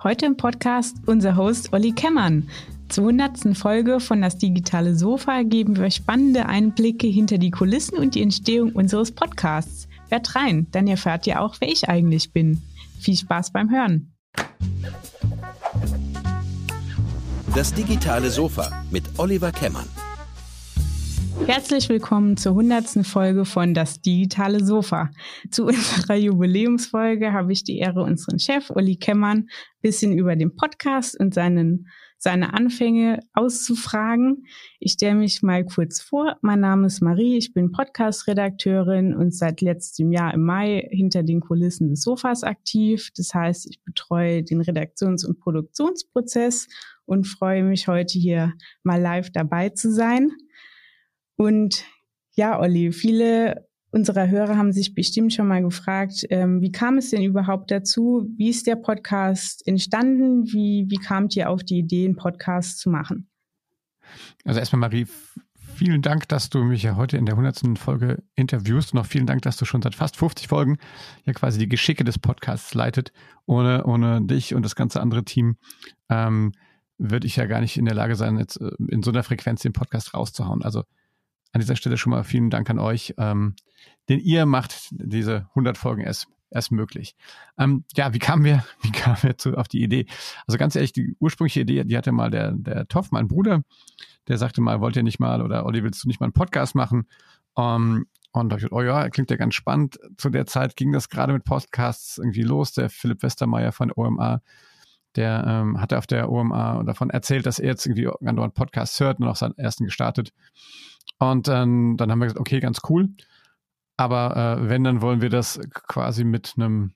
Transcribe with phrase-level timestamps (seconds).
[0.00, 2.48] Heute im Podcast unser Host Olli Kemmern.
[2.88, 3.58] Zur 100.
[3.58, 8.70] Folge von Das Digitale Sofa geben wir spannende Einblicke hinter die Kulissen und die Entstehung
[8.74, 9.88] unseres Podcasts.
[10.08, 12.62] Hört rein, dann erfahrt ihr auch, wer ich eigentlich bin.
[13.00, 14.12] Viel Spaß beim Hören.
[17.56, 19.88] Das Digitale Sofa mit Oliver Kemmern.
[21.46, 23.06] Herzlich willkommen zur 100.
[23.06, 25.10] Folge von Das digitale Sofa.
[25.50, 29.48] Zu unserer Jubiläumsfolge habe ich die Ehre, unseren Chef Uli Kemmern ein
[29.80, 31.88] bisschen über den Podcast und seinen,
[32.18, 34.44] seine Anfänge auszufragen.
[34.80, 36.36] Ich stelle mich mal kurz vor.
[36.42, 41.40] Mein Name ist Marie, ich bin Podcast-Redakteurin und seit letztem Jahr im Mai hinter den
[41.40, 43.10] Kulissen des Sofas aktiv.
[43.16, 46.68] Das heißt, ich betreue den Redaktions- und Produktionsprozess
[47.08, 50.30] und freue mich heute hier mal live dabei zu sein.
[51.38, 51.84] Und
[52.34, 57.10] ja, Olli, viele unserer Hörer haben sich bestimmt schon mal gefragt, ähm, wie kam es
[57.10, 58.28] denn überhaupt dazu?
[58.36, 60.46] Wie ist der Podcast entstanden?
[60.52, 63.30] Wie, wie kamt ihr auf die Idee, einen Podcast zu machen?
[64.44, 65.06] Also erstmal, Marie,
[65.76, 67.78] vielen Dank, dass du mich ja heute in der 100.
[67.78, 70.78] Folge interviewst und auch vielen Dank, dass du schon seit fast 50 Folgen
[71.24, 73.12] ja quasi die Geschicke des Podcasts leitet.
[73.46, 75.56] Ohne, ohne dich und das ganze andere Team
[76.10, 76.52] ähm,
[76.98, 79.62] würde ich ja gar nicht in der Lage sein, jetzt äh, in so einer Frequenz
[79.62, 80.62] den Podcast rauszuhauen.
[80.62, 80.82] Also
[81.52, 83.54] an dieser Stelle schon mal vielen Dank an euch, ähm,
[84.08, 87.14] denn ihr macht diese 100 Folgen erst, erst möglich.
[87.58, 90.06] Ähm, ja, wie kamen wir, wie kamen wir zu, auf die Idee?
[90.46, 93.62] Also ganz ehrlich, die ursprüngliche Idee, die hatte mal der, der Toff, mein Bruder,
[94.28, 96.74] der sagte mal, wollt ihr nicht mal oder Olli, willst du nicht mal einen Podcast
[96.74, 97.06] machen?
[97.56, 99.98] Ähm, und da ich, oh ja, klingt ja ganz spannend.
[100.16, 102.72] Zu der Zeit ging das gerade mit Podcasts irgendwie los.
[102.72, 104.42] Der Philipp Westermeier von OMA,
[105.16, 109.18] der ähm, hatte auf der OMA davon erzählt, dass er jetzt irgendwie andauernd Podcasts hört
[109.18, 110.32] und auch seinen ersten gestartet.
[111.18, 113.08] Und ähm, dann haben wir gesagt, okay, ganz cool.
[113.96, 116.92] Aber äh, wenn, dann wollen wir das quasi mit einem,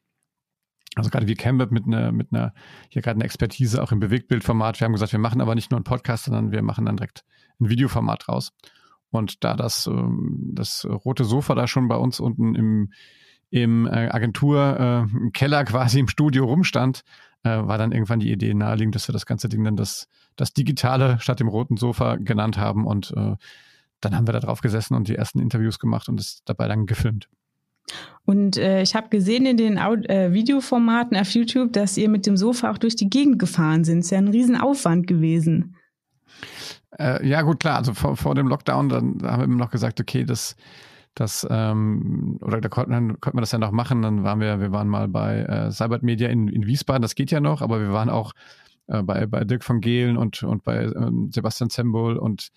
[0.95, 2.55] also gerade wie Camweb mit einer, mit einer,
[2.91, 4.79] hier gerade eine Expertise auch im Bewegtbildformat.
[4.79, 7.25] Wir haben gesagt, wir machen aber nicht nur einen Podcast, sondern wir machen dann direkt
[7.61, 8.53] ein Videoformat raus.
[9.11, 12.93] Und da das, ähm, das rote Sofa da schon bei uns unten im,
[13.51, 17.03] im äh, Agenturkeller äh, quasi im Studio rumstand,
[17.43, 20.53] äh, war dann irgendwann die Idee naheliegend, dass wir das ganze Ding dann das, das
[20.53, 23.37] Digitale statt dem roten Sofa genannt haben und äh,
[24.05, 26.87] dann haben wir da drauf gesessen und die ersten Interviews gemacht und es dabei dann
[26.87, 27.29] gefilmt.
[28.25, 32.27] Und äh, ich habe gesehen in den Audio äh, Videoformaten auf YouTube, dass ihr mit
[32.27, 34.01] dem Sofa auch durch die Gegend gefahren sind.
[34.01, 35.77] Ist ja ein Riesenaufwand gewesen.
[36.99, 37.79] Äh, ja, gut, klar.
[37.79, 40.57] Also vor, vor dem Lockdown, dann haben wir immer noch gesagt, okay, das,
[41.15, 44.03] das ähm, oder da konnten, dann konnten wir das ja noch machen.
[44.03, 47.31] Dann waren wir, wir waren mal bei äh, Cybert Media in, in Wiesbaden, das geht
[47.31, 48.33] ja noch, aber wir waren auch
[48.93, 52.51] äh, bei, bei Dirk von Gehlen und, und bei ähm, Sebastian Zembol und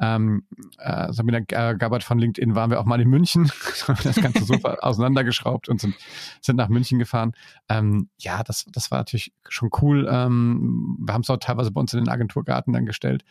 [0.00, 0.44] ähm,
[0.78, 3.50] äh, Sabina Gabbard von LinkedIn waren wir auch mal in München,
[4.02, 5.94] das ganze Sofa auseinandergeschraubt und sind,
[6.40, 7.32] sind nach München gefahren.
[7.68, 10.08] Ähm, ja, das, das war natürlich schon cool.
[10.10, 13.24] Ähm, wir haben es auch teilweise bei uns in den Agenturgarten dann gestellt.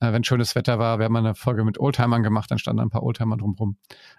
[0.00, 2.90] Äh, wenn schönes Wetter war, wir haben eine Folge mit Oldtimern gemacht, dann standen ein
[2.90, 3.76] paar Oldtimer drumherum.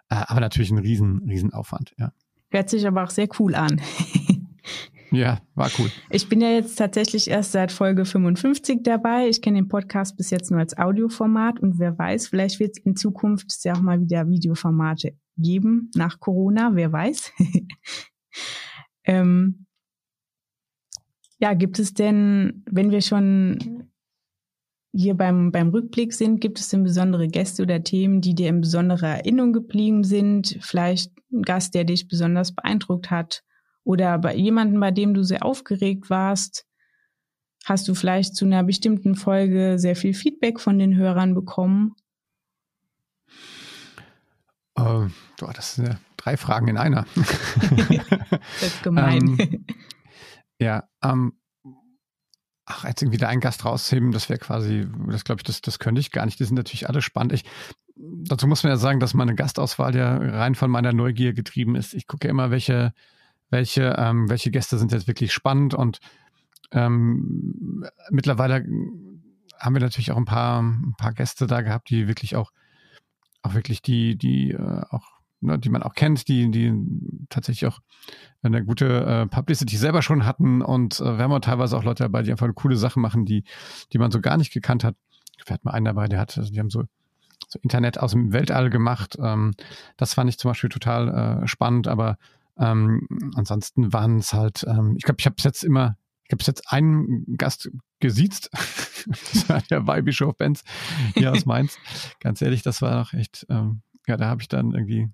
[0.10, 2.12] Äh, aber natürlich ein riesen, riesen Aufwand, ja.
[2.50, 3.82] Hört sich aber auch sehr cool an.
[5.12, 5.92] Ja, war cool.
[6.10, 9.28] Ich bin ja jetzt tatsächlich erst seit Folge 55 dabei.
[9.28, 12.84] Ich kenne den Podcast bis jetzt nur als Audioformat und wer weiß, vielleicht wird es
[12.84, 17.32] in Zukunft ja auch mal wieder Videoformate geben nach Corona, wer weiß.
[19.04, 19.66] ähm,
[21.40, 23.90] ja, gibt es denn, wenn wir schon
[24.94, 28.62] hier beim, beim Rückblick sind, gibt es denn besondere Gäste oder Themen, die dir in
[28.62, 30.58] besonderer Erinnerung geblieben sind?
[30.62, 33.44] Vielleicht ein Gast, der dich besonders beeindruckt hat?
[33.84, 36.66] Oder bei jemandem, bei dem du sehr aufgeregt warst,
[37.66, 41.96] hast du vielleicht zu einer bestimmten Folge sehr viel Feedback von den Hörern bekommen?
[44.78, 45.08] Uh,
[45.54, 47.06] das sind ja drei Fragen in einer.
[47.16, 49.38] das ist gemein.
[49.40, 49.66] ähm,
[50.60, 51.34] ja, ähm,
[52.66, 55.80] ach, jetzt irgendwie da einen Gast rausheben, das wäre quasi, das glaube ich, das, das
[55.80, 56.40] könnte ich gar nicht.
[56.40, 57.34] Die sind natürlich alle spannend.
[57.34, 57.44] Ich,
[57.96, 61.94] dazu muss man ja sagen, dass meine Gastauswahl ja rein von meiner Neugier getrieben ist.
[61.94, 62.94] Ich gucke immer, welche
[63.54, 66.00] welche, ähm, welche Gäste sind jetzt wirklich spannend und
[66.72, 68.66] ähm, mittlerweile
[69.60, 72.52] haben wir natürlich auch ein paar, ein paar Gäste da gehabt, die wirklich auch,
[73.44, 75.06] auch wirklich die, die äh, auch,
[75.40, 76.74] ne, die man auch kennt, die, die
[77.30, 77.80] tatsächlich auch
[78.42, 82.04] eine gute äh, Publicity selber schon hatten und äh, wir haben auch teilweise auch Leute
[82.04, 83.44] dabei, die einfach coole Sachen machen, die,
[83.94, 84.96] die man so gar nicht gekannt hat.
[85.46, 86.86] Wir hatten mal einen dabei, der hat, also die haben so
[87.50, 89.18] so Internet aus dem Weltall gemacht.
[89.22, 89.54] Ähm,
[89.98, 92.18] das fand ich zum Beispiel total äh, spannend, aber
[92.58, 96.44] ähm, ansonsten waren es halt, ähm, ich glaube, ich habe es jetzt immer, ich habe
[96.46, 98.50] jetzt einen Gast gesiezt,
[99.06, 100.64] das war der Weihbischof Benz
[101.14, 101.78] hier aus Mainz.
[102.20, 105.10] Ganz ehrlich, das war noch echt, ähm, ja, da habe ich dann irgendwie,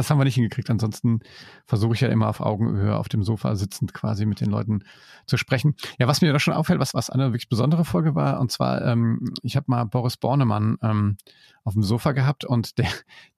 [0.00, 0.70] das haben wir nicht hingekriegt.
[0.70, 1.20] Ansonsten
[1.66, 4.84] versuche ich ja immer auf Augenhöhe auf dem Sofa sitzend quasi mit den Leuten
[5.26, 5.74] zu sprechen.
[5.98, 8.82] Ja, was mir da schon auffällt, was, was eine wirklich besondere Folge war, und zwar,
[8.84, 11.16] ähm, ich habe mal Boris Bornemann ähm,
[11.64, 12.88] auf dem Sofa gehabt und der,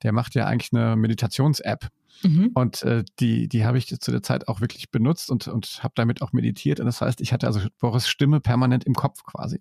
[0.03, 1.88] der macht ja eigentlich eine Meditations-App.
[2.23, 2.50] Mhm.
[2.55, 5.94] Und äh, die, die habe ich zu der Zeit auch wirklich benutzt und, und habe
[5.97, 6.79] damit auch meditiert.
[6.79, 9.61] Und das heißt, ich hatte also Boris Stimme permanent im Kopf quasi.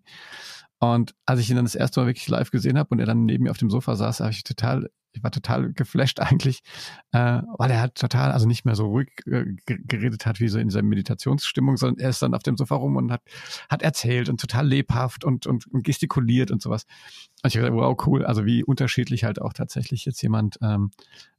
[0.82, 3.26] Und als ich ihn dann das erste Mal wirklich live gesehen habe und er dann
[3.26, 6.64] neben mir auf dem Sofa saß, habe ich total, ich war total geflasht eigentlich,
[7.12, 10.58] äh, weil er halt total, also nicht mehr so ruhig äh, geredet hat wie so
[10.58, 13.22] in dieser Meditationsstimmung, sondern er ist dann auf dem Sofa rum und hat,
[13.70, 16.88] hat erzählt und total lebhaft und, und, und gestikuliert und sowas.
[17.44, 20.90] Und ich dachte, wow, cool, also wie unterschiedlich halt auch tatsächlich jetzt jemand, ähm,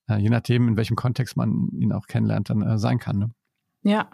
[0.09, 3.19] äh, je nachdem, in welchem Kontext man ihn auch kennenlernt, dann äh, sein kann.
[3.19, 3.31] Ne?
[3.83, 4.09] Ja,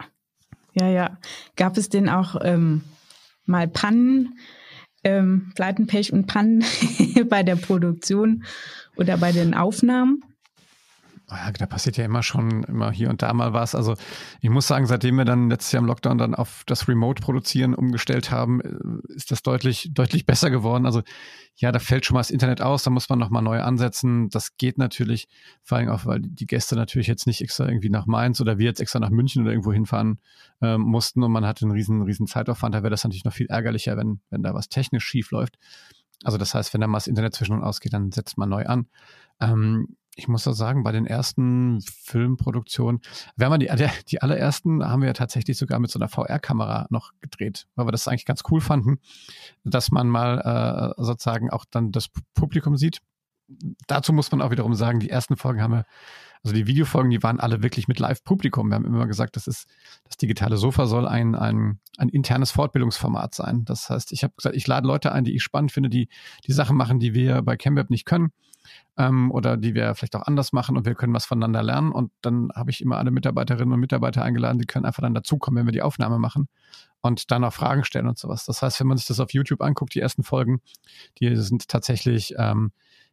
[0.73, 1.19] ja, ja.
[1.55, 2.81] Gab es denn auch ähm,
[3.45, 4.39] mal Pannen?
[5.03, 6.63] Ähm, Pleiten, Pech und Pannen
[7.29, 8.43] bei der Produktion
[8.95, 10.23] oder bei den Aufnahmen?
[11.31, 13.75] Ja, da passiert ja immer schon, immer hier und da mal was.
[13.75, 13.93] Also
[14.41, 18.31] ich muss sagen, seitdem wir dann letztes Jahr im Lockdown dann auf das Remote-Produzieren umgestellt
[18.31, 20.87] haben, äh, ist das deutlich, deutlich besser geworden.
[20.87, 21.03] Also
[21.55, 24.29] ja, da fällt schon mal das Internet aus, da muss man nochmal neu ansetzen.
[24.29, 25.27] Das geht natürlich,
[25.63, 28.65] vor allem auch, weil die Gäste natürlich jetzt nicht extra irgendwie nach Mainz oder wir
[28.65, 30.19] jetzt extra nach München oder irgendwo hinfahren
[30.61, 32.73] ähm, mussten und man hatte einen riesen, riesen Zeitaufwand.
[32.73, 35.59] Da wäre das natürlich noch viel ärgerlicher, wenn, wenn da was technisch schief läuft.
[36.23, 38.65] Also das heißt, wenn da mal das Internet zwischen und ausgeht, dann setzt man neu
[38.65, 38.87] an.
[39.39, 43.01] Ähm, ich muss da sagen, bei den ersten Filmproduktionen,
[43.35, 43.71] wir haben die,
[44.09, 47.91] die allerersten haben wir ja tatsächlich sogar mit so einer VR-Kamera noch gedreht, weil wir
[47.91, 48.99] das eigentlich ganz cool fanden,
[49.63, 52.99] dass man mal äh, sozusagen auch dann das Publikum sieht.
[53.87, 55.85] Dazu muss man auch wiederum sagen, die ersten Folgen haben wir,
[56.43, 58.69] also die Videofolgen, die waren alle wirklich mit Live-Publikum.
[58.69, 59.67] Wir haben immer gesagt, das ist,
[60.05, 63.65] das digitale Sofa soll ein, ein, ein internes Fortbildungsformat sein.
[63.65, 66.07] Das heißt, ich habe gesagt, ich lade Leute ein, die ich spannend finde, die
[66.47, 68.31] die Sachen machen, die wir bei CamWeb nicht können
[68.97, 71.91] ähm, oder die wir vielleicht auch anders machen und wir können was voneinander lernen.
[71.91, 75.59] Und dann habe ich immer alle Mitarbeiterinnen und Mitarbeiter eingeladen, die können einfach dann dazukommen,
[75.59, 76.47] wenn wir die Aufnahme machen
[77.01, 78.45] und dann auch Fragen stellen und sowas.
[78.45, 80.61] Das heißt, wenn man sich das auf YouTube anguckt, die ersten Folgen,
[81.19, 82.71] die sind tatsächlich, ähm,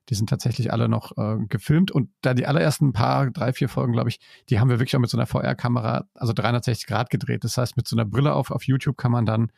[0.08, 3.92] die sind tatsächlich alle noch äh, gefilmt und da die allerersten paar, drei, vier Folgen,
[3.92, 7.44] glaube ich, die haben wir wirklich auch mit so einer VR-Kamera, also 360 Grad gedreht.
[7.44, 9.50] Das heißt, mit so einer Brille auf, auf YouTube kann man dann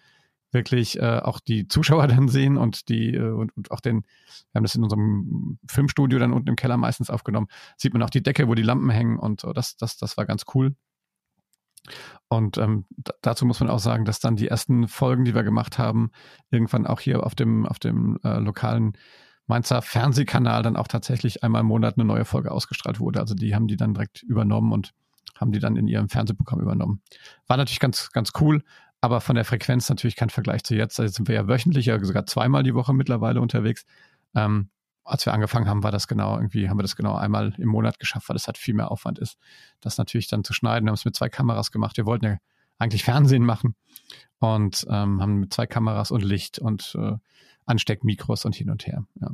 [0.50, 4.04] wirklich äh, auch die Zuschauer dann sehen und die äh, und, und auch den,
[4.52, 8.10] wir haben das in unserem Filmstudio dann unten im Keller meistens aufgenommen, sieht man auch
[8.10, 9.52] die Decke, wo die Lampen hängen und so.
[9.52, 10.74] Das, das, das war ganz cool.
[12.28, 12.84] Und ähm,
[13.22, 16.10] dazu muss man auch sagen, dass dann die ersten Folgen, die wir gemacht haben,
[16.50, 18.92] irgendwann auch hier auf dem, auf dem äh, lokalen
[19.48, 23.20] Mainzer Fernsehkanal dann auch tatsächlich einmal im Monat eine neue Folge ausgestrahlt wurde.
[23.20, 24.92] Also die haben die dann direkt übernommen und
[25.36, 27.02] haben die dann in ihrem Fernsehprogramm übernommen.
[27.46, 28.62] War natürlich ganz, ganz cool,
[29.00, 31.00] aber von der Frequenz natürlich kein Vergleich zu jetzt.
[31.00, 33.84] Also sind wir ja wöchentlich, ja sogar zweimal die Woche mittlerweile unterwegs.
[34.34, 34.70] Ähm,
[35.04, 37.98] als wir angefangen haben, war das genau irgendwie, haben wir das genau einmal im Monat
[37.98, 39.38] geschafft, weil es halt viel mehr Aufwand ist,
[39.80, 40.84] das natürlich dann zu schneiden.
[40.84, 41.96] Wir haben es mit zwei Kameras gemacht.
[41.96, 42.36] Wir wollten ja
[42.78, 43.74] eigentlich Fernsehen machen
[44.38, 47.16] und ähm, haben mit zwei Kameras und Licht und äh,
[47.68, 49.04] Ansteckmikros und hin und her.
[49.20, 49.30] Ja.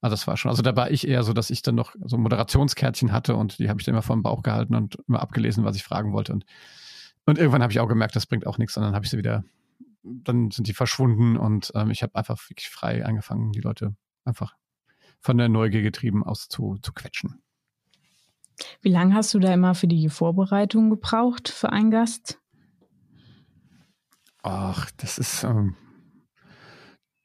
[0.00, 0.50] Also das war schon.
[0.50, 3.68] Also da war ich eher so, dass ich dann noch so Moderationskärtchen hatte und die
[3.68, 6.32] habe ich dann immer vor dem Bauch gehalten und immer abgelesen, was ich fragen wollte.
[6.32, 6.44] Und
[7.26, 9.44] und irgendwann habe ich auch gemerkt, das bringt auch nichts, sondern habe ich sie wieder,
[10.02, 14.54] dann sind die verschwunden und ähm, ich habe einfach wirklich frei angefangen, die Leute einfach
[15.20, 17.42] von der Neugier getrieben aus zu, zu quetschen.
[18.82, 22.40] Wie lange hast du da immer für die Vorbereitung gebraucht für einen Gast?
[24.42, 25.74] Ach, das ist, ähm,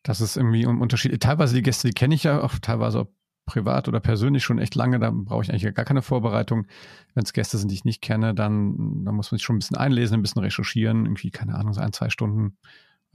[0.03, 1.20] das ist irgendwie ein Unterschied.
[1.22, 3.08] Teilweise die Gäste, die kenne ich ja auch, teilweise auch
[3.46, 6.68] privat oder persönlich schon echt lange, da brauche ich eigentlich gar keine Vorbereitung.
[7.15, 9.60] Wenn es Gäste sind, die ich nicht kenne, dann, dann muss man sich schon ein
[9.60, 12.58] bisschen einlesen, ein bisschen recherchieren, irgendwie, keine Ahnung, so ein, zwei Stunden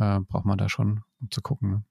[0.01, 1.71] äh, braucht man da schon, um zu gucken.
[1.71, 1.83] Ne?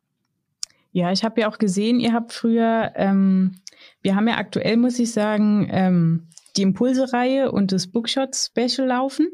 [0.91, 3.55] Ja, ich habe ja auch gesehen, ihr habt früher, ähm,
[4.01, 9.29] wir haben ja aktuell, muss ich sagen, ähm, die Impulse-Reihe und das Bookshot-Special laufen.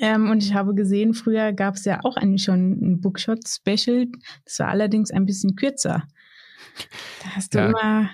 [0.00, 4.06] Ähm, und ich habe gesehen, früher gab es ja auch eigentlich schon ein Bookshot-Special.
[4.44, 6.04] Das war allerdings ein bisschen kürzer.
[7.22, 7.66] Da hast du ja.
[7.66, 8.10] immer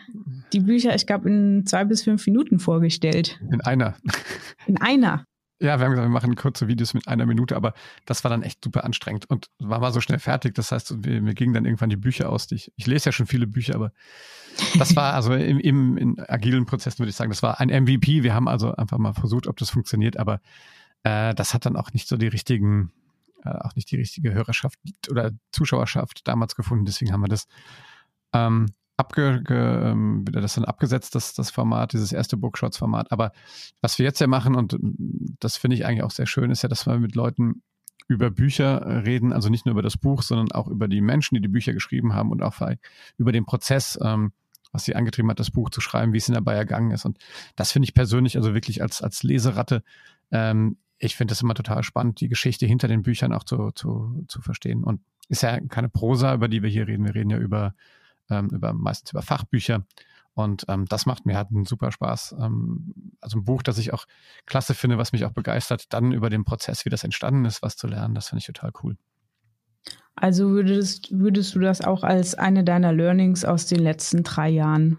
[0.53, 3.39] die Bücher, ich glaube, in zwei bis fünf Minuten vorgestellt.
[3.51, 3.95] In einer.
[4.67, 5.27] In einer.
[5.61, 7.75] Ja, wir haben gesagt, wir machen kurze Videos mit einer Minute, aber
[8.07, 10.55] das war dann echt super anstrengend und war mal so schnell fertig.
[10.55, 12.51] Das heißt, wir, wir gingen dann irgendwann die Bücher aus.
[12.51, 13.93] Ich, ich lese ja schon viele Bücher, aber
[14.79, 18.23] das war also im, im in agilen Prozessen würde ich sagen, das war ein MVP.
[18.23, 20.41] Wir haben also einfach mal versucht, ob das funktioniert, aber
[21.05, 22.91] äh, das hat dann auch nicht so die richtigen,
[23.45, 24.79] äh, auch nicht die richtige Hörerschaft
[25.11, 26.87] oder Zuschauerschaft damals gefunden.
[26.87, 27.47] Deswegen haben wir das
[28.33, 33.13] ähm, abge, ge, ähm, das dann abgesetzt, das, das Format, dieses erste Bookshots-Format.
[33.13, 33.33] Aber
[33.81, 34.77] was wir jetzt ja machen, und
[35.41, 37.63] das finde ich eigentlich auch sehr schön, ist ja, dass wir mit Leuten
[38.07, 41.41] über Bücher reden, also nicht nur über das Buch, sondern auch über die Menschen, die
[41.41, 42.61] die Bücher geschrieben haben und auch
[43.17, 43.99] über den Prozess.
[44.03, 44.33] Ähm,
[44.73, 47.05] was sie angetrieben hat, das Buch zu schreiben, wie es ihnen dabei ergangen ist.
[47.05, 47.19] Und
[47.55, 49.85] das finde ich persönlich, also wirklich als, als Leseratte,
[50.33, 54.25] ähm, ich finde es immer total spannend, die Geschichte hinter den Büchern auch zu, zu,
[54.29, 54.83] zu verstehen.
[54.85, 57.05] Und ist ja keine Prosa, über die wir hier reden.
[57.05, 57.75] Wir reden ja über,
[58.31, 59.85] ähm, über meistens über Fachbücher.
[60.33, 62.37] Und ähm, das macht mir halt einen super Spaß.
[62.41, 64.07] Ähm, also ein Buch, das ich auch
[64.47, 67.77] klasse finde, was mich auch begeistert, dann über den Prozess, wie das entstanden ist, was
[67.77, 68.97] zu lernen, das finde ich total cool.
[70.17, 74.99] Also würdest, würdest du das auch als eine deiner Learnings aus den letzten drei Jahren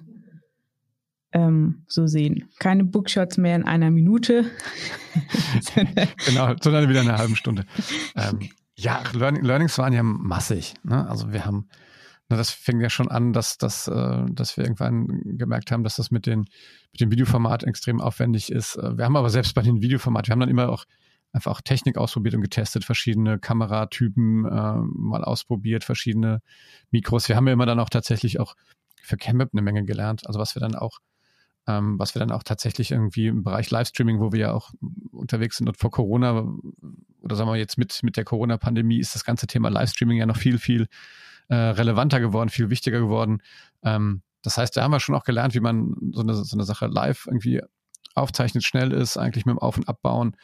[1.36, 2.50] ähm, so sehen?
[2.60, 4.46] Keine Bookshots mehr in einer Minute.
[6.26, 7.66] genau, sondern wieder in einer halben Stunde.
[8.16, 10.74] Ähm, ja, Learning, Learnings waren ja massig.
[10.84, 11.08] Ne?
[11.08, 11.68] Also wir haben,
[12.30, 15.98] ne, das fing ja schon an, dass, dass, äh, dass wir irgendwann gemerkt haben, dass
[15.98, 16.46] das mit, den,
[16.92, 18.78] mit dem Videoformat extrem aufwendig ist.
[18.78, 20.86] Äh, wir haben aber selbst bei den Videoformat, wir haben dann immer auch
[21.36, 26.42] einfach auch Technik ausprobiert und getestet, verschiedene Kameratypen äh, mal ausprobiert, verschiedene
[26.92, 27.28] Mikros.
[27.28, 28.56] Wir haben ja immer dann auch tatsächlich auch
[29.02, 30.26] für CamWeb eine Menge gelernt.
[30.28, 31.00] Also was wir dann auch,
[31.68, 34.72] ähm, was wir dann auch tatsächlich irgendwie im Bereich Livestreaming, wo wir ja auch
[35.12, 36.46] unterwegs sind und vor Corona
[37.22, 40.38] oder sagen wir jetzt mit, mit der Corona-Pandemie ist das ganze Thema Livestreaming ja noch
[40.38, 40.88] viel, viel
[41.48, 43.42] äh, relevanter geworden, viel wichtiger geworden.
[43.84, 46.66] Ähm, das heißt, da haben wir schon auch gelernt, wie man so eine, so eine
[46.66, 47.62] Sache live irgendwie
[48.14, 50.36] aufzeichnet, schnell ist, eigentlich mit dem Auf- und Abbauen,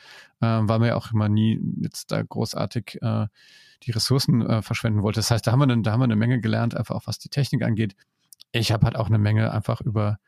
[0.41, 3.27] äh, weil man ja auch immer nie jetzt da großartig äh,
[3.83, 5.19] die Ressourcen äh, verschwenden wollte.
[5.19, 7.19] Das heißt, da haben, wir eine, da haben wir eine Menge gelernt, einfach auch was
[7.19, 7.95] die Technik angeht.
[8.51, 10.19] Ich habe halt auch eine Menge einfach über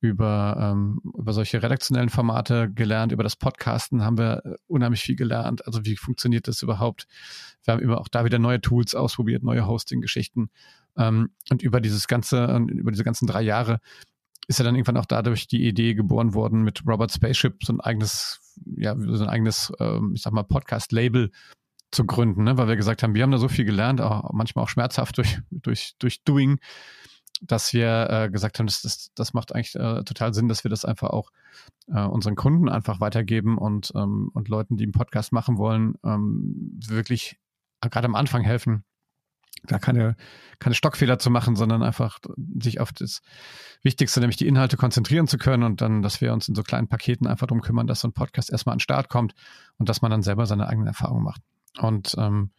[0.00, 5.16] über, ähm, über solche redaktionellen Formate gelernt, über das Podcasten haben wir äh, unheimlich viel
[5.16, 5.66] gelernt.
[5.66, 7.06] Also wie funktioniert das überhaupt?
[7.64, 10.50] Wir haben immer auch da wieder neue Tools ausprobiert, neue Hosting-Geschichten.
[10.96, 13.80] Ähm, und über dieses ganze, über diese ganzen drei Jahre
[14.48, 17.80] ist ja dann irgendwann auch dadurch die Idee geboren worden, mit Robert Spaceship so ein
[17.80, 18.40] eigenes,
[18.76, 21.30] ja, so ein eigenes, ähm, ich sag mal, Podcast-Label
[21.90, 22.58] zu gründen, ne?
[22.58, 25.38] weil wir gesagt haben, wir haben da so viel gelernt, auch manchmal auch schmerzhaft durch,
[25.50, 26.58] durch, durch Doing,
[27.42, 30.70] dass wir äh, gesagt haben, das, das, das macht eigentlich äh, total Sinn, dass wir
[30.70, 31.30] das einfach auch
[31.88, 36.78] äh, unseren Kunden einfach weitergeben und, ähm, und Leuten, die einen Podcast machen wollen, ähm,
[36.86, 37.38] wirklich
[37.80, 38.84] gerade am Anfang helfen,
[39.64, 40.16] da keine,
[40.58, 42.18] keine Stockfehler zu machen, sondern einfach
[42.60, 43.22] sich auf das
[43.82, 46.88] Wichtigste, nämlich die Inhalte konzentrieren zu können und dann, dass wir uns in so kleinen
[46.88, 49.34] Paketen einfach darum kümmern, dass so ein Podcast erstmal an den Start kommt
[49.78, 51.42] und dass man dann selber seine eigenen Erfahrungen macht.
[51.78, 52.50] Und, ähm,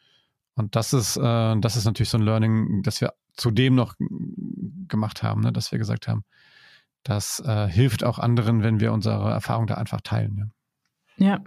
[0.55, 3.95] und das ist, äh, das ist natürlich so ein Learning, das wir zudem noch
[4.87, 5.53] gemacht haben, ne?
[5.53, 6.23] dass wir gesagt haben,
[7.03, 10.51] das äh, hilft auch anderen, wenn wir unsere Erfahrung da einfach teilen.
[11.17, 11.27] Ja.
[11.27, 11.43] ja.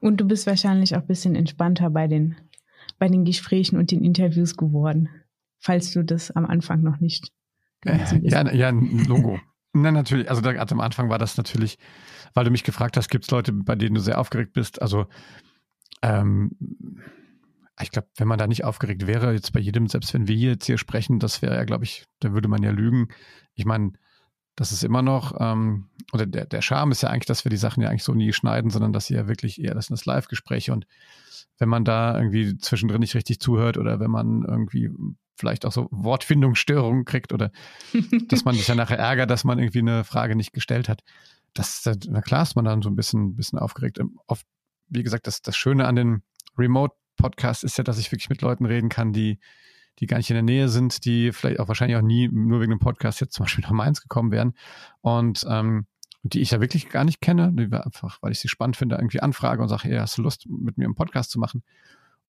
[0.00, 2.36] Und du bist wahrscheinlich auch ein bisschen entspannter bei den
[2.98, 5.08] bei den Gesprächen und den Interviews geworden,
[5.58, 7.32] falls du das am Anfang noch nicht
[7.84, 9.38] äh, ja, ja, ein Logo.
[9.72, 11.78] Na, natürlich, also da, am Anfang war das natürlich,
[12.32, 14.80] weil du mich gefragt hast, gibt es Leute, bei denen du sehr aufgeregt bist?
[14.80, 15.06] Also
[16.02, 16.52] ähm,
[17.82, 20.66] ich glaube, wenn man da nicht aufgeregt wäre, jetzt bei jedem, selbst wenn wir jetzt
[20.66, 23.08] hier sprechen, das wäre ja, glaube ich, da würde man ja lügen.
[23.54, 23.92] Ich meine,
[24.54, 27.58] das ist immer noch, ähm, oder der, der Charme ist ja eigentlich, dass wir die
[27.58, 30.06] Sachen ja eigentlich so nie schneiden, sondern dass sie ja wirklich eher, das sind das
[30.06, 30.86] Live-Gespräche und
[31.58, 34.90] wenn man da irgendwie zwischendrin nicht richtig zuhört oder wenn man irgendwie
[35.36, 37.50] vielleicht auch so Wortfindungsstörungen kriegt oder
[38.28, 41.02] dass man sich ja nachher ärgert, dass man irgendwie eine Frage nicht gestellt hat.
[41.52, 43.98] Das, na klar ist man dann so ein bisschen, bisschen aufgeregt.
[43.98, 44.46] Ähm, oft,
[44.88, 46.22] wie gesagt, das, das Schöne an den
[47.16, 49.38] Remote-Podcasts ist ja, dass ich wirklich mit Leuten reden kann, die,
[49.98, 52.70] die gar nicht in der Nähe sind, die vielleicht auch wahrscheinlich auch nie nur wegen
[52.70, 54.54] dem Podcast jetzt zum Beispiel nach Mainz gekommen wären.
[55.00, 55.86] Und ähm,
[56.22, 59.20] die ich ja wirklich gar nicht kenne, die einfach, weil ich sie spannend finde, irgendwie
[59.20, 61.62] anfrage und sage, hey, hast du Lust, mit mir einen Podcast zu machen?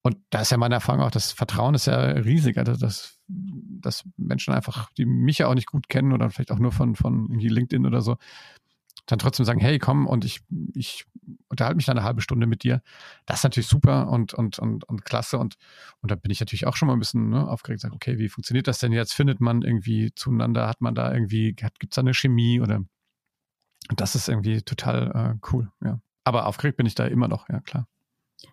[0.02, 4.04] Und da ist ja meine Erfahrung auch, das Vertrauen ist ja riesig, also dass, dass
[4.16, 7.28] Menschen einfach, die mich ja auch nicht gut kennen oder vielleicht auch nur von, von
[7.28, 8.16] LinkedIn oder so,
[9.08, 10.42] dann trotzdem sagen, hey, komm und ich,
[10.74, 11.06] ich
[11.48, 12.82] unterhalte mich dann eine halbe Stunde mit dir.
[13.26, 15.38] Das ist natürlich super und, und, und, und klasse.
[15.38, 15.56] Und,
[16.00, 18.28] und da bin ich natürlich auch schon mal ein bisschen ne, aufgeregt, sage, okay, wie
[18.28, 19.14] funktioniert das denn jetzt?
[19.14, 20.68] Findet man irgendwie zueinander?
[20.68, 22.84] Hat man da irgendwie, gibt es da eine Chemie oder
[23.96, 26.00] das ist irgendwie total äh, cool, ja.
[26.24, 27.88] Aber aufgeregt bin ich da immer noch, ja klar.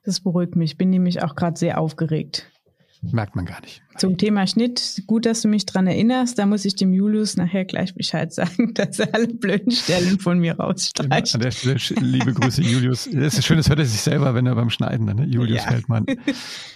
[0.03, 0.71] Das beruhigt mich.
[0.71, 2.49] Ich bin nämlich auch gerade sehr aufgeregt.
[3.11, 3.81] Merkt man gar nicht.
[3.97, 6.37] Zum Thema Schnitt, gut, dass du mich dran erinnerst.
[6.37, 10.39] Da muss ich dem Julius nachher gleich Bescheid sagen, dass er alle blöden Stellen von
[10.39, 11.35] mir rausstreicht.
[11.35, 13.07] An der Stelle liebe Grüße, Julius.
[13.07, 15.25] Es ist schön, das hört er sich selber, wenn er beim Schneiden, ne?
[15.25, 15.71] Julius ja.
[15.71, 16.05] Feldmann.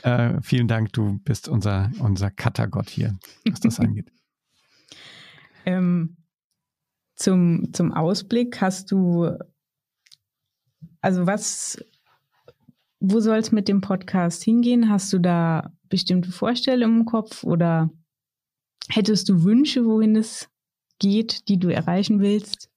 [0.01, 3.17] Äh, vielen Dank, du bist unser, unser Cuttergott hier,
[3.49, 4.11] was das angeht.
[5.65, 6.15] Ähm,
[7.15, 9.37] zum, zum Ausblick hast du,
[11.01, 11.77] also was,
[12.99, 14.89] wo soll es mit dem Podcast hingehen?
[14.89, 17.89] Hast du da bestimmte Vorstellungen im Kopf oder
[18.89, 20.49] hättest du Wünsche, wohin es
[20.99, 22.69] geht, die du erreichen willst?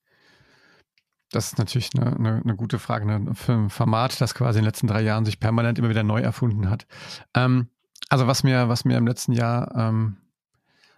[1.30, 3.06] Das ist natürlich eine, eine, eine gute Frage.
[3.06, 3.34] Ne?
[3.34, 6.20] Für ein Format, das quasi in den letzten drei Jahren sich permanent immer wieder neu
[6.20, 6.86] erfunden hat.
[7.34, 7.68] Ähm,
[8.08, 10.18] also was mir, was mir im letzten Jahr, ähm,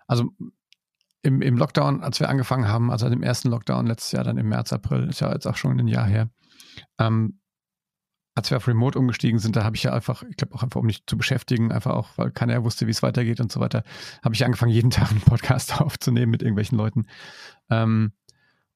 [0.08, 0.30] also
[1.22, 4.48] im, im Lockdown, als wir angefangen haben, also im ersten Lockdown letztes Jahr, dann im
[4.48, 6.28] März, April, ist ja jetzt auch schon ein Jahr her,
[6.98, 7.38] ähm,
[8.34, 10.80] als wir auf Remote umgestiegen sind, da habe ich ja einfach, ich glaube auch einfach,
[10.80, 13.84] um mich zu beschäftigen, einfach auch, weil keiner wusste, wie es weitergeht und so weiter,
[14.22, 17.06] habe ich angefangen, jeden Tag einen Podcast aufzunehmen mit irgendwelchen Leuten.
[17.70, 18.12] Ähm,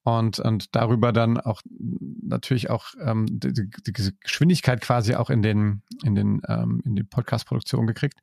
[0.04, 5.82] und, und darüber dann auch natürlich auch ähm, die, die, Geschwindigkeit quasi auch in den,
[6.02, 8.20] in den, ähm, in die Podcast-Produktion gekriegt.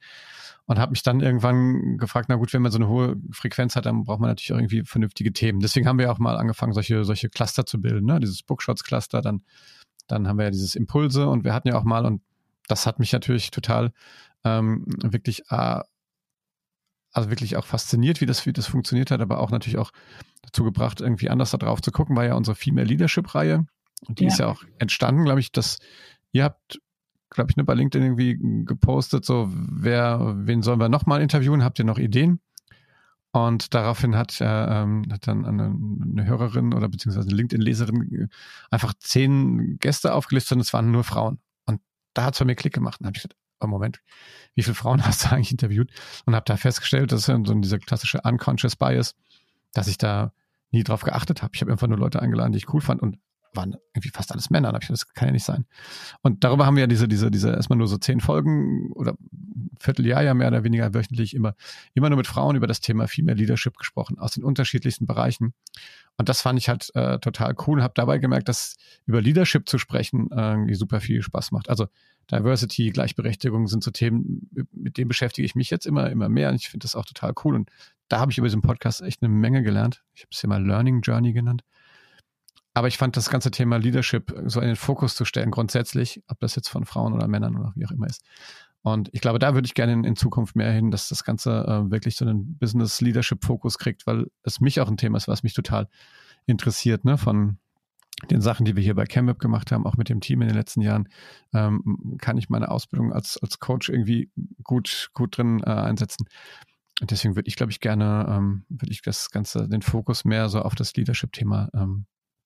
[0.67, 3.85] Und habe mich dann irgendwann gefragt, na gut, wenn man so eine hohe Frequenz hat,
[3.85, 5.59] dann braucht man natürlich auch irgendwie vernünftige Themen.
[5.59, 8.19] Deswegen haben wir auch mal angefangen, solche, solche Cluster zu bilden, ne?
[8.19, 9.43] Dieses Bookshots-Cluster, dann
[10.07, 12.21] dann haben wir ja dieses Impulse und wir hatten ja auch mal, und
[12.67, 13.91] das hat mich natürlich total
[14.43, 15.81] ähm, wirklich, äh,
[17.11, 19.91] also wirklich auch fasziniert, wie das, wie das funktioniert hat, aber auch natürlich auch
[20.41, 23.65] dazu gebracht, irgendwie anders da drauf zu gucken, war ja unsere Female Leadership-Reihe.
[24.07, 24.27] Und die ja.
[24.27, 25.77] ist ja auch entstanden, glaube ich, dass
[26.31, 26.79] ihr habt,
[27.29, 31.63] glaube ich, ne, bei LinkedIn irgendwie gepostet, so, wer, wen sollen wir nochmal interviewen?
[31.63, 32.39] Habt ihr noch Ideen?
[33.35, 38.29] Und daraufhin hat, äh, hat dann eine, eine, Hörerin oder beziehungsweise eine LinkedIn-Leserin
[38.71, 41.39] einfach zehn Gäste aufgelistet und es waren nur Frauen.
[41.65, 41.81] Und
[42.13, 43.01] da hat es bei mir Klick gemacht.
[43.01, 43.99] Und habe ich gesagt, oh Moment,
[44.53, 45.91] wie viele Frauen hast du eigentlich interviewt?
[46.25, 49.15] Und habe da festgestellt, das ist so dieser klassische Unconscious Bias,
[49.73, 50.31] dass ich da
[50.71, 51.51] nie drauf geachtet habe.
[51.55, 53.17] Ich habe einfach nur Leute eingeladen, die ich cool fand und
[53.55, 54.69] waren irgendwie fast alles Männer.
[54.69, 55.65] Und hab ich das kann ja nicht sein.
[56.21, 59.15] Und darüber haben wir ja diese, diese, diese erstmal nur so zehn Folgen oder
[59.79, 61.55] Vierteljahr ja mehr oder weniger wöchentlich immer,
[61.93, 65.53] immer nur mit Frauen über das Thema Female Leadership gesprochen, aus den unterschiedlichsten Bereichen.
[66.17, 67.83] Und das fand ich halt äh, total cool.
[67.83, 71.69] Habe dabei gemerkt, dass über Leadership zu sprechen äh, super viel Spaß macht.
[71.69, 71.87] Also
[72.31, 76.49] Diversity, Gleichberechtigung sind so Themen, mit denen beschäftige ich mich jetzt immer, immer mehr.
[76.49, 77.55] Und ich finde das auch total cool.
[77.55, 77.69] Und
[78.07, 80.03] da habe ich über diesen Podcast echt eine Menge gelernt.
[80.13, 81.63] Ich habe es hier mal Learning Journey genannt.
[82.75, 86.41] Aber ich fand das ganze Thema Leadership so in den Fokus zu stellen, grundsätzlich, ob
[86.41, 88.21] das jetzt von Frauen oder Männern oder wie auch immer ist.
[88.81, 91.65] Und ich glaube, da würde ich gerne in, in Zukunft mehr hin, dass das Ganze
[91.65, 95.53] äh, wirklich so einen Business-Leadership-Fokus kriegt, weil es mich auch ein Thema ist, was mich
[95.53, 95.87] total
[96.47, 97.59] interessiert, ne, von
[98.29, 100.57] den Sachen, die wir hier bei CamWeb gemacht haben, auch mit dem Team in den
[100.57, 101.07] letzten Jahren,
[101.53, 104.29] ähm, kann ich meine Ausbildung als, als Coach irgendwie
[104.63, 106.27] gut, gut drin äh, einsetzen.
[106.99, 110.49] Und deswegen würde ich, glaube ich, gerne, ähm, würde ich das Ganze, den Fokus mehr
[110.49, 112.05] so auf das Leadership-Thema ähm,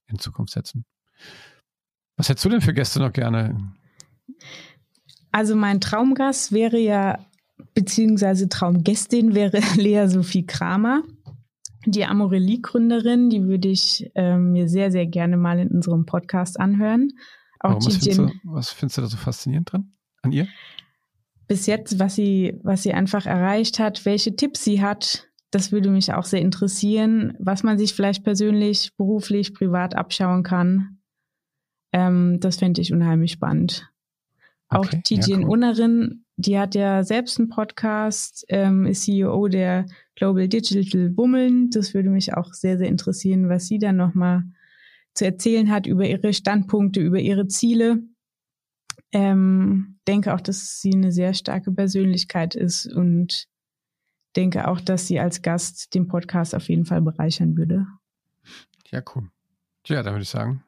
[0.10, 0.86] in Zukunft setzen.
[2.17, 3.74] Was hättest du denn für Gäste noch gerne?
[5.32, 7.19] Also mein Traumgast wäre ja,
[7.74, 11.04] beziehungsweise Traumgästin wäre Lea Sophie Kramer,
[11.86, 13.30] die Amorelie-Gründerin.
[13.30, 17.12] Die würde ich äh, mir sehr, sehr gerne mal in unserem Podcast anhören.
[17.60, 20.48] Auch Warum, was, findest du, was findest du da so faszinierend dran an ihr?
[21.48, 25.89] Bis jetzt, was sie, was sie einfach erreicht hat, welche Tipps sie hat, das würde
[25.89, 30.99] mich auch sehr interessieren, was man sich vielleicht persönlich, beruflich, privat abschauen kann.
[31.91, 33.89] Ähm, das fände ich unheimlich spannend.
[34.69, 35.53] Auch okay, Tijen ja, cool.
[35.53, 41.71] Unnerin, die hat ja selbst einen Podcast, ähm, ist CEO der Global Digital Bummeln.
[41.71, 44.43] Das würde mich auch sehr, sehr interessieren, was sie dann nochmal
[45.15, 48.03] zu erzählen hat über ihre Standpunkte, über ihre Ziele.
[49.12, 53.48] Ähm, denke auch, dass sie eine sehr starke Persönlichkeit ist und
[54.36, 57.88] denke auch, dass sie als Gast den Podcast auf jeden Fall bereichern würde.
[58.92, 59.30] Ja, cool.
[59.86, 60.63] Ja, dann würde ich sagen,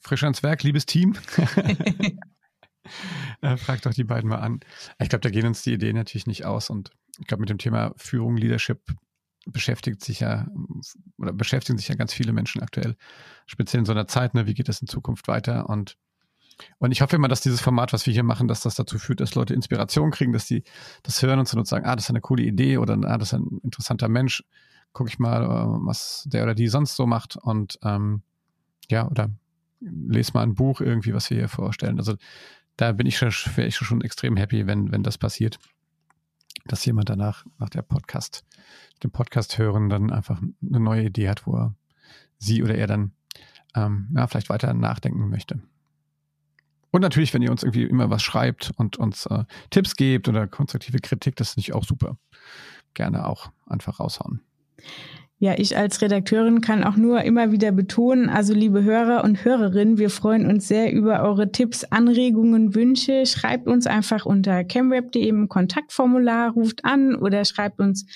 [0.00, 1.14] frisch ans Werk, liebes Team.
[3.40, 4.60] äh, frag doch die beiden mal an.
[4.98, 7.58] Ich glaube, da gehen uns die Ideen natürlich nicht aus und ich glaube, mit dem
[7.58, 8.80] Thema Führung, Leadership
[9.46, 10.48] beschäftigt sich ja
[11.18, 12.96] oder beschäftigen sich ja ganz viele Menschen aktuell,
[13.46, 15.96] speziell in so einer Zeit, ne, wie geht das in Zukunft weiter und
[16.78, 19.20] und ich hoffe immer, dass dieses Format, was wir hier machen, dass das dazu führt,
[19.20, 20.62] dass Leute Inspiration kriegen, dass die
[21.02, 23.32] das hören und so und sagen, ah, das ist eine coole Idee oder ah, das
[23.32, 24.42] ist ein interessanter Mensch.
[24.92, 28.22] Guck ich mal, äh, was der oder die sonst so macht und ähm,
[28.90, 29.30] ja, oder
[29.80, 31.98] lese mal ein Buch irgendwie, was wir hier vorstellen.
[31.98, 32.16] Also
[32.76, 35.58] da bin ich schon, wäre ich schon extrem happy, wenn, wenn das passiert.
[36.64, 38.44] Dass jemand danach, nach der Podcast,
[39.02, 41.74] dem Podcast hören, dann einfach eine neue Idee hat, wo er
[42.38, 43.12] sie oder er dann
[43.74, 45.60] ähm, ja, vielleicht weiter nachdenken möchte.
[46.96, 50.46] Und natürlich, wenn ihr uns irgendwie immer was schreibt und uns äh, Tipps gebt oder
[50.46, 52.16] konstruktive Kritik, das ist nicht auch super.
[52.94, 54.40] Gerne auch einfach raushauen.
[55.38, 59.98] Ja, ich als Redakteurin kann auch nur immer wieder betonen, also liebe Hörer und Hörerinnen,
[59.98, 63.26] wir freuen uns sehr über eure Tipps, Anregungen, Wünsche.
[63.26, 68.06] Schreibt uns einfach unter camweb.de im Kontaktformular, ruft an oder schreibt uns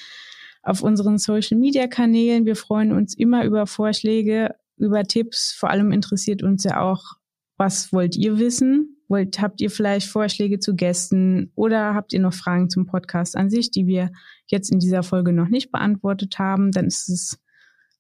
[0.63, 2.47] auf unseren Social Media Kanälen.
[2.47, 5.53] Wir freuen uns immer über Vorschläge, über Tipps.
[5.53, 7.20] Vor allem interessiert uns ja auch,
[7.61, 8.97] was wollt ihr wissen?
[9.09, 13.51] Wollt, habt ihr vielleicht Vorschläge zu Gästen oder habt ihr noch Fragen zum Podcast an
[13.51, 14.13] sich, die wir
[14.47, 16.73] jetzt in dieser Folge noch nicht beantwortet haben?
[16.73, 17.39] Dann ist es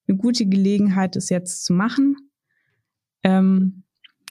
[0.08, 2.16] eine gute Gelegenheit, es jetzt zu machen.
[3.22, 3.82] Ähm,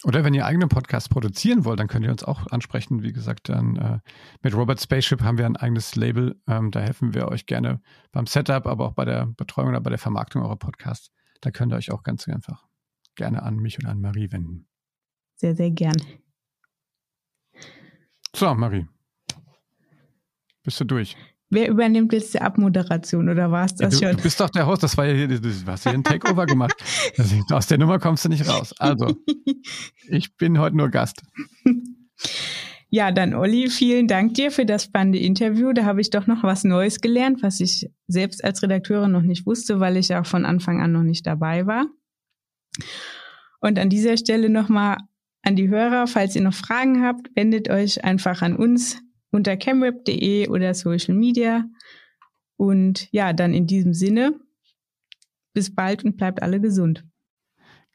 [0.04, 3.04] Oder wenn ihr eigene Podcasts produzieren wollt, dann könnt ihr uns auch ansprechen.
[3.04, 4.00] Wie gesagt, dann äh,
[4.42, 6.42] mit Robert Spaceship haben wir ein eigenes Label.
[6.48, 9.92] Ähm, da helfen wir euch gerne beim Setup, aber auch bei der Betreuung oder bei
[9.92, 11.12] der Vermarktung eurer Podcasts.
[11.42, 12.66] Da könnt ihr euch auch ganz einfach
[13.14, 14.69] gerne an mich und an Marie wenden.
[15.40, 15.96] Sehr, sehr gern.
[18.36, 18.86] So, Marie.
[20.64, 21.16] Bist du durch?
[21.50, 24.18] Wer übernimmt jetzt die Abmoderation oder war es das ja, du, schon?
[24.18, 26.76] Du bist doch der Host, das war ja hier, du hast hier ein Takeover gemacht.
[27.52, 28.76] aus der Nummer kommst du nicht raus.
[28.78, 29.16] Also,
[30.10, 31.24] ich bin heute nur Gast.
[32.90, 35.74] Ja, dann Olli, vielen Dank dir für das spannende Interview.
[35.74, 39.46] Da habe ich doch noch was Neues gelernt, was ich selbst als Redakteurin noch nicht
[39.46, 41.88] wusste, weil ich auch von Anfang an noch nicht dabei war.
[43.60, 44.98] Und an dieser Stelle nochmal
[45.42, 50.48] an die Hörer, falls ihr noch Fragen habt, wendet euch einfach an uns unter camweb.de
[50.50, 51.66] oder Social Media.
[52.58, 54.40] Und ja, dann in diesem Sinne,
[55.54, 57.06] bis bald und bleibt alle gesund.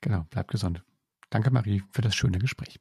[0.01, 0.83] Genau, bleibt gesund.
[1.31, 2.79] Danke, Marie, für das schöne Gespräch.